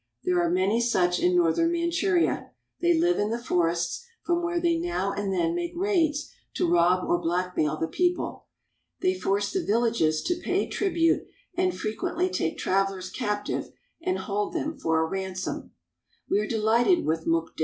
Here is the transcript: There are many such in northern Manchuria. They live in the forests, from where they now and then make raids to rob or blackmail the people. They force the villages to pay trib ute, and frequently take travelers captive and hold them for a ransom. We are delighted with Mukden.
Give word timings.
There 0.23 0.41
are 0.41 0.49
many 0.49 0.81
such 0.81 1.19
in 1.19 1.35
northern 1.35 1.71
Manchuria. 1.71 2.49
They 2.79 2.97
live 2.99 3.19
in 3.19 3.29
the 3.29 3.37
forests, 3.37 4.03
from 4.23 4.41
where 4.41 4.59
they 4.59 4.75
now 4.75 5.11
and 5.11 5.31
then 5.31 5.53
make 5.53 5.73
raids 5.75 6.31
to 6.55 6.67
rob 6.67 7.07
or 7.07 7.19
blackmail 7.21 7.77
the 7.77 7.87
people. 7.87 8.47
They 9.01 9.13
force 9.13 9.51
the 9.53 9.63
villages 9.63 10.23
to 10.23 10.41
pay 10.41 10.67
trib 10.67 10.97
ute, 10.97 11.27
and 11.53 11.77
frequently 11.77 12.29
take 12.31 12.57
travelers 12.57 13.11
captive 13.11 13.73
and 14.01 14.17
hold 14.17 14.53
them 14.53 14.75
for 14.75 15.01
a 15.01 15.05
ransom. 15.07 15.69
We 16.27 16.39
are 16.39 16.47
delighted 16.47 17.05
with 17.05 17.27
Mukden. 17.27 17.59